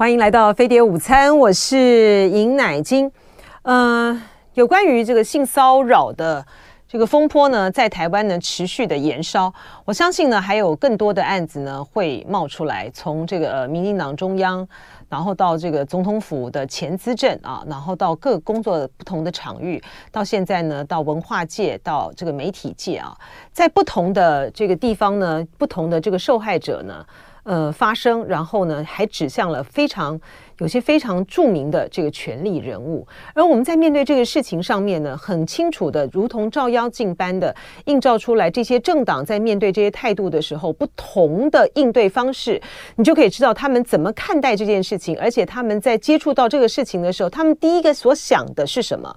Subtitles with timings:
[0.00, 3.12] 欢迎来到飞碟午餐，我是尹乃菁。
[3.60, 4.18] 呃，
[4.54, 6.42] 有关于这个性骚扰的
[6.88, 9.52] 这个风波呢，在台湾呢持续的延烧。
[9.84, 14.66] 我相信呢，还有更多的案子呢会冒出来，从这个呃民进党中央，
[15.10, 19.78] 然后到这个总统府的前资政啊，然后到各工作不同的场域，
[20.10, 23.14] 到现在呢，到文化界，到这个媒体界啊，
[23.52, 27.04] 在不同的这个地方呢，不同的这个受害者呢。
[27.50, 30.20] 呃，发生，然后呢，还指向了非常
[30.60, 37.54] 有些非常著名的这个权力人物，而我们在面对这个事情上面呢，很清楚的，如同照妖镜般的
[37.86, 42.60] 映照出来，这些政党在面对这些态度的时候，不同的应对方式，
[42.96, 49.10] 你就可以知道他们怎么看待这件事情，而且他们在接触到这个事情的时候，他们第一个所想的是什么？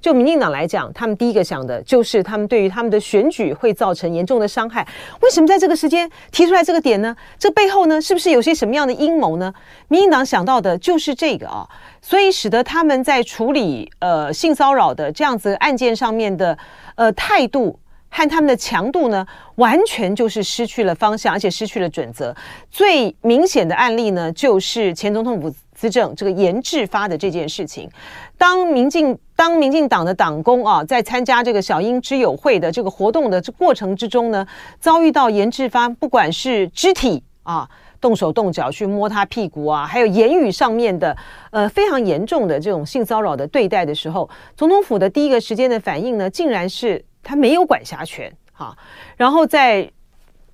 [0.00, 4.86] 就民进党来讲，他们第一个想的就是他们对于他们的选举会造成严重的伤害。
[5.22, 7.16] 为什么在这个时间提出来这个点呢？
[7.36, 9.52] 这背后呢，是不是有些什么样的阴谋呢？
[9.88, 10.78] 民进党想到的。
[10.84, 11.66] 就是这个啊，
[12.02, 16.58] 所以使得他们在处理呃性骚扰的这样子案件上面的
[16.94, 22.36] 呃态度和他们的强度呢，完全就是失去了方向，而且失去了准则。
[22.70, 27.88] 最明显的案例呢，就是前总统府资政这个颜志发的这件事情。
[28.36, 34.46] 当民进当民进党的党工啊，在参加这个小英之友会的这个活动的这过程之中呢，
[34.78, 37.66] 遭遇到颜志发，不管是肢体啊。
[38.04, 41.16] 动手动脚去摸他屁股啊，还有言语上面的，
[41.50, 48.76] 呃，非常严重的这种性骚扰的对待的时候，总统府的第一个时间的反应呢，竟然是他没有管辖权哈，
[49.16, 49.90] 然后在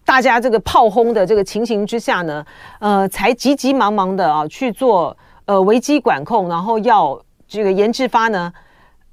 [0.05, 2.47] 大家这个炮轰的这个情形之下呢，
[2.79, 8.53] 呃，才急急忙忙的啊去做呃危机管控，然后要这个严志发呢，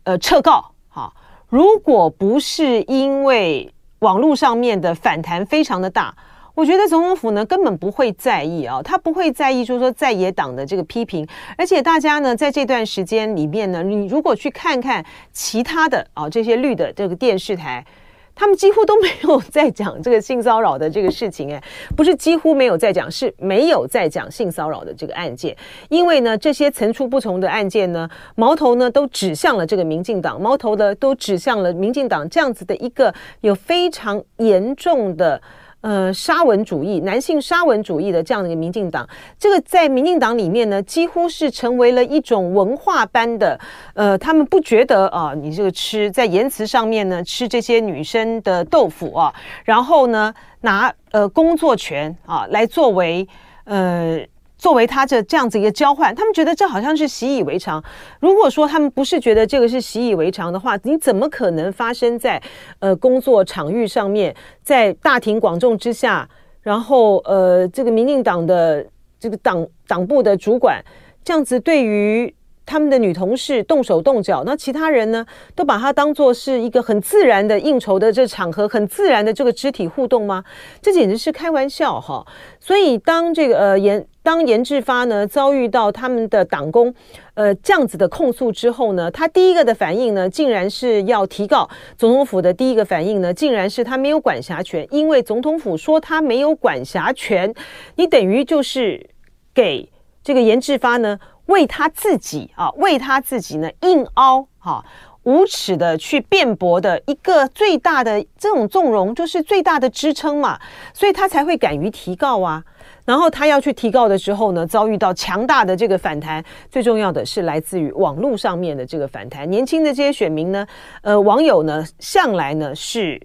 [0.04, 1.12] 呃，撤告哈。
[1.50, 6.16] 如果不是因为网络上面的反弹非常的大。
[6.58, 11.24] 我觉得总统府呢根本不会在意啊，他不会在意，就是说在野党的这个批评，
[11.56, 17.86] 而且大家呢在这段时间里面呢，你如果去看看其他的啊这些绿的这个电视台，
[18.34, 21.62] 他们几乎都没有在讲这个性骚扰的这个事情，哎，
[21.96, 25.56] 不是几乎没有在讲，是没有在讲性骚扰的这个案件，
[25.90, 35.40] 因为呢这些层出不穷的案件呢，矛头呢都指向了这个民进党，矛头呢都指向了民进党这样子的一个有非常严重的。
[35.88, 39.08] 呃，沙文主义、男性沙文主义的这样的一个民进党，
[39.40, 43.58] 这个在民进党里面呢，几乎是成为了一种文化般的。
[43.94, 49.34] 呃，他们不觉得啊，你这个吃在言辞上面呢，吃这些女生的豆腐啊，
[49.64, 53.26] 然后呢，拿呃工作权啊来作为
[53.64, 54.20] 呃。
[54.58, 57.84] 作为他这这样子一个交换，他们觉得这好像是习以为常。
[58.20, 62.42] 如果说他们不是觉得这个是习以为常的话，你怎么可能发生在
[62.80, 66.28] 呃工作场域上面，在大庭广众之下，
[66.62, 68.84] 然后呃这个民进党的
[69.20, 70.84] 这个党党部的主管
[71.24, 72.34] 这样子对于
[72.66, 75.24] 他们的女同事动手动脚，那其他人呢
[75.56, 80.44] 都把它当作是一个很自然的应酬的这场合，很自然的这个肢体互动吗？
[80.82, 82.26] 这简直是开玩笑哈！
[82.60, 84.04] 所以当这个呃颜。
[84.28, 86.94] 当严志发呢遭遇到他们的党工，
[87.34, 97.54] 呃这样子的控诉之后呢，他第一个的反应呢，竟然是要提告总统府的第一个反应呢，竟然是他没有管辖权，因为总统府说他没有管辖权，
[97.96, 99.10] 你等于就是
[99.54, 99.90] 给
[100.22, 104.86] 这个严志发呢为他自己啊为他自己呢硬凹哈、啊、
[105.24, 110.60] 无耻的去辩驳的一个最大的这种纵容，就是最大的支撑嘛，
[110.94, 112.62] 所以他才会敢于提告啊。
[113.08, 116.44] 然后他要去提告的时候呢，遭遇到强大的这个反弹。
[116.70, 119.50] 最重要的是来自于网络上面的这个反弹。
[119.50, 120.68] 年轻的这些选民呢，
[121.04, 123.18] 呃，网友呢，向来呢是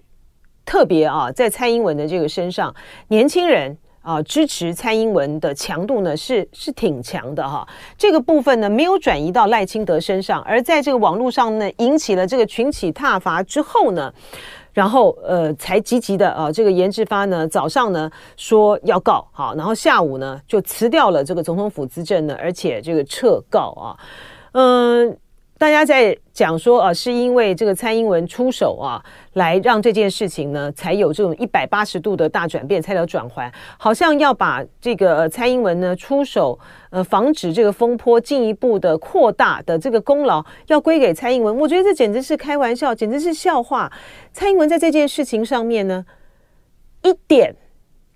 [0.63, 2.73] 特别啊，在蔡英文的这个身上，
[3.09, 7.67] 年轻人啊支持蔡英文的强度呢是是挺强的哈。
[7.97, 14.13] 这个部分呢没有转移到赖清德身上，而在这个网络上呢引起了这个群起挞伐之后呢。
[14.73, 23.97] 然后，呃，才积极的啊，这个严志发呢，早上呢说要告，好，然后下午呢就辞掉了这个总统府资政呢，而且这个撤告啊，
[24.53, 25.17] 嗯。
[25.57, 29.01] 大家在讲说啊，是因为这个蔡英文出手啊，
[29.33, 36.59] 来让这件事情呢，才有这种一百八十度的大转变，才有转圜，好像要把这个蔡英文呢出手，
[36.89, 41.55] 呃，防止这个风波进一步的扩大的这个功劳要归给蔡英文。
[41.55, 43.89] 我觉得这简直是开玩笑，简直是笑话。
[44.33, 46.03] 蔡英文在这件事情上面呢，
[47.03, 47.55] 一点、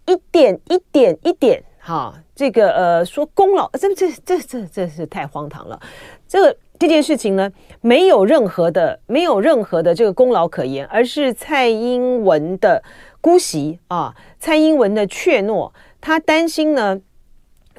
[0.07, 5.79] 一点、一点、一点，哈，这个呃，说功劳，这这这这这是太荒唐了，
[6.27, 6.57] 这个。
[6.79, 7.51] 这件事情呢，
[7.81, 12.83] 没有任何的没有任何的这个功劳可言，而是蔡英文的
[13.19, 16.99] 姑息啊，蔡英文的怯懦，他担心呢，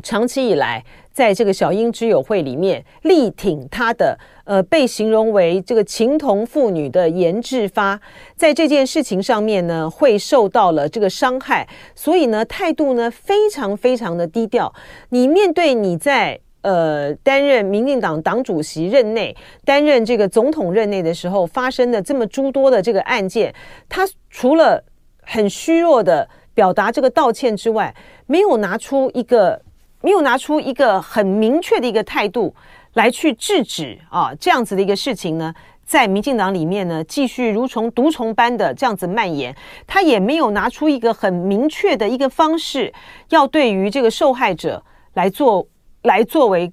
[0.02, 8.00] 长期以来在这个小英之友会里面力挺他的呃被形容为这个情同父女的颜志发，
[8.36, 14.72] 在这件事情上面呢会受到了这个伤害，所以呢态度呢非常非常的低调。
[15.10, 23.54] 你面对你在呃担任民进党党主席任内，担任这个总统任内的时候发生的这么诸多的这个案件，
[23.88, 24.82] 他除了
[25.22, 27.94] 很虚弱的表达这个道歉之外，
[28.26, 29.62] 没有拿出一个。
[30.00, 32.54] 没有拿出一个很明确的一个态度
[32.94, 35.52] 来去制止啊，这样子的一个事情呢，
[35.84, 39.52] 在民进党里面呢，继续如虫毒虫般的这样子蔓延。
[39.88, 42.94] 他也没有拿出一个很明确的一个方式，
[43.30, 44.80] 要对于这个受害者
[45.14, 45.66] 来做，
[46.02, 46.72] 来作为。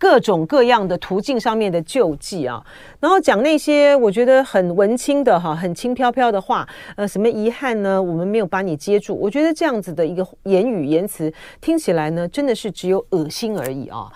[0.00, 2.64] 各种各样的途径上面的救济啊，
[3.00, 6.64] 然后讲那些我觉得很文青的哈，很轻飘飘的话，
[6.94, 8.00] 呃，什么遗憾呢？
[8.00, 9.12] 我们没有把你接住。
[9.16, 14.06] 我觉得这样子的一个言语言辞听起来呢，真的是只有恶心而已啊。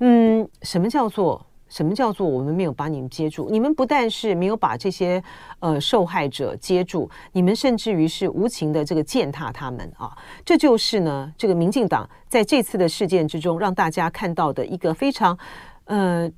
[0.00, 1.46] 嗯，什么叫做？
[1.68, 3.48] 什么叫做我们没有把你们接住？
[3.50, 5.22] 你们不但是没有把这些
[5.60, 10.16] 呃受害者接住，你们甚至于是无情的这个践踏他们啊！
[10.44, 15.38] 这就是呢，这个民进党在这次的事件之中让大家看到的一个非常
[15.84, 16.30] 呃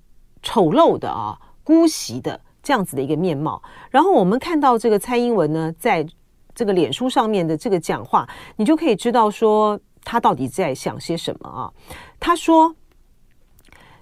[0.43, 3.63] 丑陋的啊姑息的这样子的一个面貌。
[3.91, 6.05] 然后我们看到这个蔡英文呢，在
[6.55, 11.71] 这个脸书上面的这个讲话，你就可以知道说他到底在想些什么啊？
[12.19, 12.75] 他说。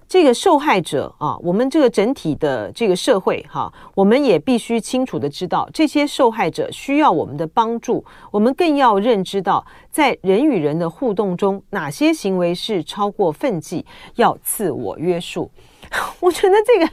[0.09, 8.03] 这个受害者啊，我们这个整体的这个社会哈，我们也必须清楚的知道，这些受害者需要我们的帮助。
[8.31, 13.85] 我们更要认知到，在人与人的互动中，哪些行为是超过分际，
[14.15, 15.51] 要自我约束。
[16.19, 16.91] 我觉得这个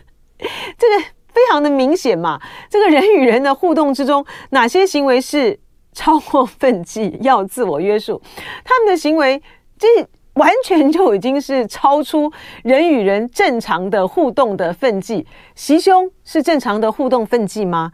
[0.77, 2.39] 这个非常的明显嘛。
[2.69, 5.59] 这个人与人的互动之中，哪些行为是
[5.95, 8.21] 超过分际，要自我约束？
[8.63, 9.43] 他们的行为
[9.79, 10.07] 这。
[10.37, 17.91] 完全就已经是超出人与人正常的互动的分际，袭胸是正常的互动分际吗？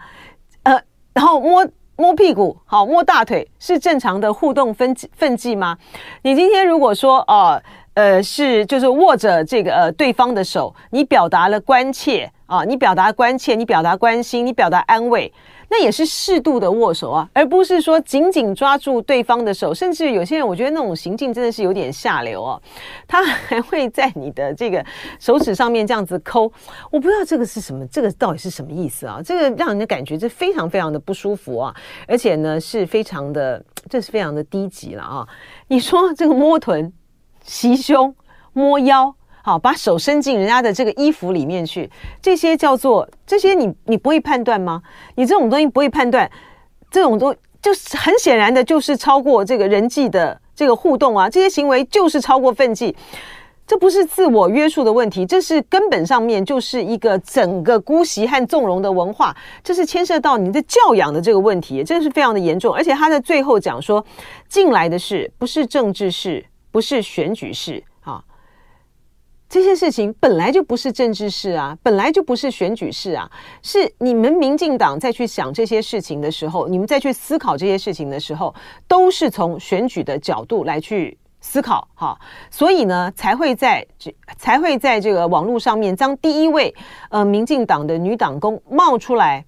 [0.65, 0.81] 呃，
[1.15, 1.67] 然后摸
[1.97, 5.77] 摸屁股，好，摸大腿是正常的互动分分际吗？
[6.23, 7.61] 你今天如果说哦，
[7.95, 15.33] 呃，是就是握着这个呃对方的手，你表达了关切啊，你表达关切，你表达关心，你表达安慰。
[15.75, 22.61] 那也是适度的握手啊，而不是说紧紧抓住对方的手，甚至有些人，我觉得那种行径真的是有点下流哦。
[23.09, 24.85] 他还会在你的这个
[25.19, 26.43] 手指上面这样子抠，
[26.91, 29.23] 我不知道这个是什么，这个到底是什么意思啊？
[29.25, 31.75] 这个让人的感觉这非常非常的不舒服啊，
[32.07, 35.27] 而且呢是非常的，这是非常的低级了啊。
[35.69, 36.93] 你说这个摸臀、
[37.43, 38.15] 袭胸、
[38.53, 39.15] 摸腰。
[39.43, 41.91] 好，把手伸进人家的这个衣服里面去，
[42.21, 44.81] 这些叫做这些你你不会判断吗？
[45.17, 46.31] 你这种东西不会判断，
[46.91, 52.95] 这种东就是很显然的，就是超过这个人际的这个互动啊，这些行为就是超过分际，
[53.67, 62.73] 这不是自我约束的问题，这是根本上面就是一个整个姑息和纵容的文化，这是牵涉到你的教养的这个问题，真的是非常的严重。
[62.73, 64.05] 而且他在最后讲说，
[64.49, 67.83] 进来的是不是政治事，不是选举事。
[69.53, 78.55] 这些事情本来就不是政治事啊，本来就不是选举事啊，是你们民进党在去想这些事情的时候，你们在去思考这些事情的时候，
[78.89, 82.19] 都是从选举的角度来去思考哈，
[82.51, 86.75] 所以呢，才会在这才会在这个网络上面，当第一位
[87.11, 89.45] 呃民进党的女党工冒出来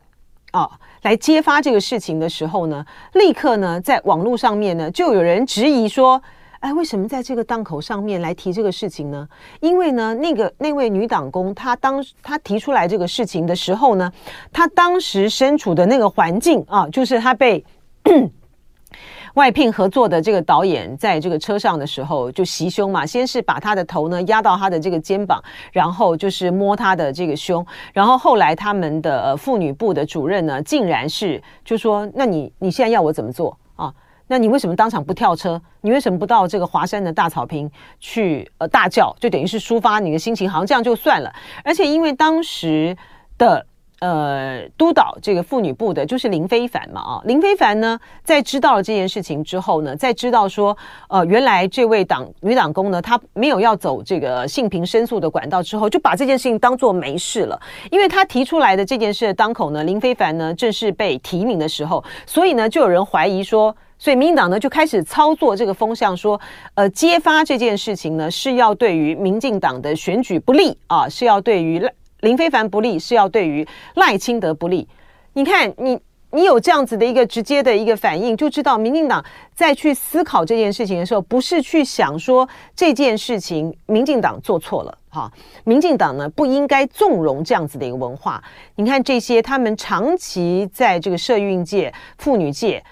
[0.51, 6.23] 啊，来揭发这个事情的时候呢，立刻呢在网络上面呢就有人质疑说。
[6.65, 9.29] 哎，为什么在这个档口上面来提这个事情呢？
[9.61, 14.11] 因为呢，那个那位女党工，她当她提出来这个事情的时候呢，
[14.51, 17.63] 她当时身处的那个环境啊，就是她被
[19.35, 25.39] 外聘合作的这个导演在这个车上的时候就袭胸嘛，先是把他的头呢压到他的这个肩膀，
[25.71, 33.93] 然后就是摸他的这个胸，然后后来他们的妇女部的主任呢，竟然是就说：“那你你现在要我怎么做啊？”
[34.27, 35.61] 那你为什么当场不跳车？
[35.83, 39.15] 你为什么不到这个华山的大草坪去呃大叫？
[39.21, 41.31] 就等于是抒发你的心情，好像这样就算了。
[41.63, 42.97] 而且因为当时
[43.37, 43.67] 的
[44.01, 50.77] 呃督导这个妇女部的就是林非凡嘛啊，林非凡呢在知道了这件事情之后呢，在知道说
[51.09, 57.61] 呃原来这位党女党工呢她没有要走这个性平申诉的管道之后，就把这件事情当做没事了。
[57.91, 63.77] 因为他提出来的这件事的当口呢，林非凡呢正是被提名的时候，所以呢就有人怀疑说。
[64.05, 66.39] 所以民进党呢就开始操作这个风向，说，
[66.75, 71.83] 呃，揭发这件事情呢是要对于民进党的选举不利啊，是要对于
[72.21, 74.87] 林非凡不利，是要对于赖清德不利。
[75.33, 75.99] 你看，你
[76.33, 82.47] 你有这样子的一个直接的一个反应，就知道民进党在去思考这件事情的时候，不是去想说
[82.77, 85.33] 这件事情民进党做错了，哈，
[85.65, 88.45] 民进党呢不应该纵容这样子的一个文化。
[88.75, 92.85] 你看这些他们长期在这个社运界、妇女界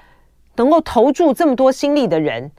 [0.57, 2.51] 能够投注这么多心力的人。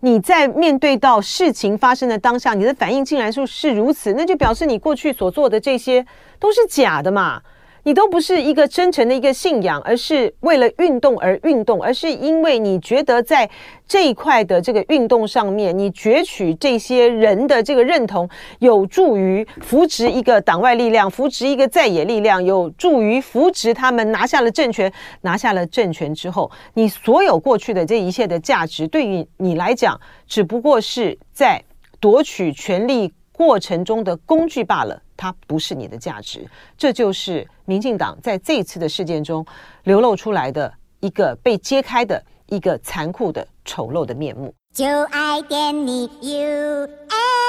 [0.00, 6.06] 你在面对到事情发生的当下，你的反应竟然是是如此，那就表示你过去所做的这些
[6.38, 7.42] 都是假的嘛。
[7.84, 13.48] 你都不是一个真诚的一个信仰，而是为了运动而运动，而是因为你觉得在
[13.86, 24.92] 这一块的这个运动上面，你攫取这些人的这个认同，有助于扶植一个党外力量，扶植一个在野力量，有助于扶植他们拿下了政权。
[25.22, 31.62] 拿下了政权之后，你所有过去的这一切的价值，对于你来讲，只不过是在
[32.00, 35.02] 夺取权力过程中的工具罢了。
[35.16, 39.44] 它不是你的价值，这就是民进党在这一次的事件中
[39.84, 40.70] 流露出来的
[41.00, 44.52] 一个被揭开的一个残酷的丑陋的面目。
[44.74, 47.39] 就爱点你 UFO